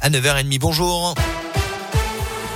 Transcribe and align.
à 0.00 0.10
9h30. 0.10 0.58
Bonjour. 0.58 1.14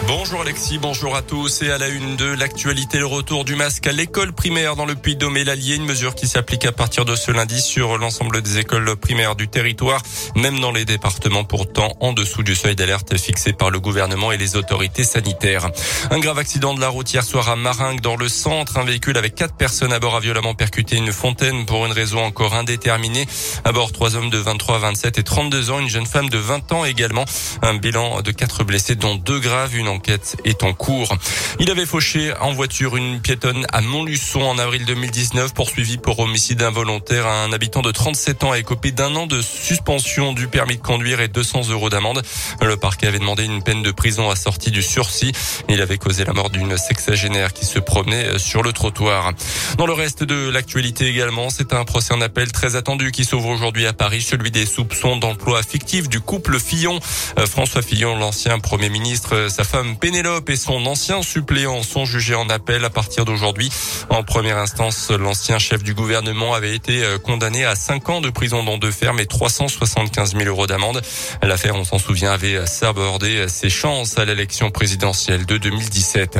Bonjour 0.04 0.42
Alexis, 0.42 0.78
bonjour 0.78 1.16
à 1.16 1.22
tous. 1.22 1.62
Et 1.62 1.70
à 1.70 1.78
la 1.78 1.88
une 1.88 2.16
de 2.16 2.26
l'actualité, 2.26 2.98
le 2.98 3.06
retour 3.06 3.44
du 3.44 3.56
masque 3.56 3.86
à 3.86 3.92
l'école 3.92 4.32
primaire 4.32 4.76
dans 4.76 4.84
le 4.84 4.94
Puy-de-Dôme 4.94 5.36
et 5.36 5.44
l'Allier, 5.44 5.74
une 5.74 5.84
mesure 5.84 6.14
qui 6.14 6.28
s'applique 6.28 6.64
à 6.64 6.70
partir 6.70 7.04
de 7.04 7.16
ce 7.16 7.32
lundi 7.32 7.60
sur 7.60 7.98
l'ensemble 7.98 8.42
des 8.42 8.58
écoles 8.58 8.94
primaires 8.96 9.34
du 9.34 9.48
territoire, 9.48 10.00
même 10.36 10.60
dans 10.60 10.70
les 10.70 10.84
départements 10.84 11.42
pourtant 11.44 11.96
en 12.00 12.12
dessous 12.12 12.44
du 12.44 12.54
seuil 12.54 12.76
d'alerte 12.76 13.16
fixé 13.16 13.52
par 13.52 13.70
le 13.70 13.80
gouvernement 13.80 14.30
et 14.30 14.36
les 14.36 14.54
autorités 14.54 15.02
sanitaires. 15.02 15.70
Un 16.10 16.20
grave 16.20 16.38
accident 16.38 16.74
de 16.74 16.80
la 16.80 16.88
route 16.88 17.12
hier 17.12 17.24
soir 17.24 17.48
à 17.48 17.56
Maringue 17.56 18.00
dans 18.00 18.16
le 18.16 18.28
centre. 18.28 18.76
Un 18.76 18.84
véhicule 18.84 19.16
avec 19.16 19.34
quatre 19.34 19.56
personnes 19.56 19.92
à 19.92 19.98
bord 19.98 20.14
a 20.14 20.20
violemment 20.20 20.54
percuté 20.54 20.96
une 20.96 21.12
fontaine 21.12 21.66
pour 21.66 21.84
une 21.84 21.92
raison 21.92 22.22
encore 22.22 22.54
indéterminée. 22.54 23.26
À 23.64 23.72
bord, 23.72 23.90
trois 23.90 24.14
hommes 24.14 24.30
de 24.30 24.38
23, 24.38 24.78
27 24.78 25.18
et 25.18 25.22
32 25.24 25.70
ans, 25.70 25.80
une 25.80 25.88
jeune 25.88 26.06
femme 26.06 26.28
de 26.28 26.38
20 26.38 26.72
ans 26.72 26.84
également. 26.84 27.24
Un 27.62 27.74
bilan 27.74 28.20
de 28.20 28.30
quatre 28.30 28.62
blessés 28.62 28.94
dont 28.94 29.16
deux 29.16 29.40
graves, 29.40 29.74
une 29.74 29.85
L'enquête 29.86 30.36
est 30.44 30.64
en 30.64 30.72
cours. 30.72 31.16
Il 31.60 31.70
avait 31.70 31.86
fauché 31.86 32.32
en 32.40 32.52
voiture 32.52 32.96
une 32.96 33.20
piétonne 33.20 33.64
à 33.72 33.80
Montluçon 33.80 34.42
en 34.42 34.58
avril 34.58 34.84
2019, 34.84 35.54
poursuivi 35.54 35.96
pour 35.96 36.18
homicide 36.18 36.60
involontaire. 36.60 37.28
Un 37.28 37.52
habitant 37.52 37.82
de 37.82 37.92
37 37.92 38.42
ans 38.42 38.50
a 38.50 38.58
écopé 38.58 38.90
d'un 38.90 39.14
an 39.14 39.28
de 39.28 39.40
suspension 39.40 40.32
du 40.32 40.48
permis 40.48 40.76
de 40.76 40.82
conduire 40.82 41.20
et 41.20 41.28
200 41.28 41.68
euros 41.70 41.88
d'amende. 41.88 42.22
Le 42.60 42.76
parquet 42.76 43.06
avait 43.06 43.20
demandé 43.20 43.44
une 43.44 43.62
peine 43.62 43.84
de 43.84 43.92
prison 43.92 44.28
assortie 44.28 44.72
du 44.72 44.82
sursis. 44.82 45.30
Il 45.68 45.80
avait 45.80 45.98
causé 45.98 46.24
la 46.24 46.32
mort 46.32 46.50
d'une 46.50 46.76
sexagénaire 46.76 47.52
qui 47.52 47.64
se 47.64 47.78
promenait 47.78 48.40
sur 48.40 48.64
le 48.64 48.72
trottoir. 48.72 49.32
Dans 49.76 49.84
le 49.84 49.92
reste 49.92 50.24
de 50.24 50.48
l'actualité 50.48 51.06
également, 51.06 51.50
c'est 51.50 51.74
un 51.74 51.84
procès 51.84 52.14
en 52.14 52.22
appel 52.22 52.50
très 52.50 52.76
attendu 52.76 53.12
qui 53.12 53.26
s'ouvre 53.26 53.50
aujourd'hui 53.50 53.86
à 53.86 53.92
Paris, 53.92 54.22
celui 54.22 54.50
des 54.50 54.64
soupçons 54.64 55.18
d'emploi 55.18 55.62
fictif 55.62 56.08
du 56.08 56.18
couple 56.18 56.58
Fillon. 56.58 56.98
Euh, 57.38 57.44
François 57.44 57.82
Fillon, 57.82 58.16
l'ancien 58.16 58.58
premier 58.58 58.88
ministre, 58.88 59.48
sa 59.50 59.64
femme 59.64 59.98
Pénélope 59.98 60.48
et 60.48 60.56
son 60.56 60.86
ancien 60.86 61.20
suppléant 61.20 61.82
sont 61.82 62.06
jugés 62.06 62.34
en 62.34 62.48
appel 62.48 62.86
à 62.86 62.90
partir 62.90 63.26
d'aujourd'hui. 63.26 63.70
En 64.08 64.22
première 64.22 64.56
instance, 64.56 65.10
l'ancien 65.10 65.58
chef 65.58 65.82
du 65.82 65.92
gouvernement 65.92 66.54
avait 66.54 66.74
été 66.74 67.04
euh, 67.04 67.18
condamné 67.18 67.66
à 67.66 67.74
5 67.74 68.08
ans 68.08 68.20
de 68.22 68.30
prison 68.30 68.64
dans 68.64 68.78
deux 68.78 68.90
fermes 68.90 69.20
et 69.20 69.26
375 69.26 70.36
000 70.36 70.44
euros 70.44 70.66
d'amende. 70.66 71.02
L'affaire, 71.42 71.76
on 71.76 71.84
s'en 71.84 71.98
souvient, 71.98 72.32
avait 72.32 72.66
sabordé 72.66 73.46
ses 73.48 73.68
chances 73.68 74.16
à 74.16 74.24
l'élection 74.24 74.70
présidentielle 74.70 75.44
de 75.44 75.58
2017. 75.58 76.38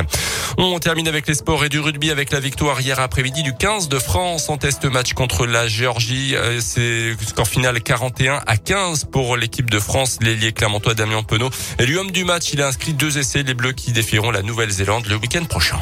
On 0.57 0.79
termine 0.79 1.07
avec 1.07 1.27
les 1.27 1.35
sports 1.35 1.63
et 1.63 1.69
du 1.69 1.79
rugby 1.79 2.09
avec 2.09 2.31
la 2.31 2.39
victoire 2.39 2.81
hier 2.81 2.99
après-midi 2.99 3.26
du 3.31 3.53
15 3.53 3.89
de 3.89 3.99
France 3.99 4.49
en 4.49 4.57
test 4.57 4.85
match 4.85 5.13
contre 5.13 5.45
la 5.45 5.67
Géorgie. 5.67 6.35
Euh, 6.35 6.59
c'est 6.61 7.15
score 7.25 7.47
final 7.47 7.81
41 7.81 8.41
à 8.45 8.57
15 8.57 9.05
pour 9.05 9.35
l'équipe 9.37 9.69
de 9.69 9.79
France. 9.79 10.17
L'ailier 10.21 10.53
clermontois 10.53 10.93
Damien 10.93 11.23
Penaud 11.23 11.49
est 11.77 11.85
l'homme 11.85 12.11
du 12.11 12.23
match. 12.23 12.53
Il 12.53 12.61
a 12.61 12.67
inscrit 12.67 12.93
deux 12.93 13.17
essais 13.17 13.43
les 13.43 13.53
Bleus 13.53 13.73
qui 13.73 13.91
défieront 13.91 14.31
la 14.31 14.41
Nouvelle-Zélande 14.41 15.07
le 15.07 15.15
week-end 15.15 15.43
prochain. 15.45 15.79